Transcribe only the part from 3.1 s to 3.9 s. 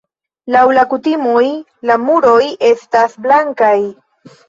blankaj.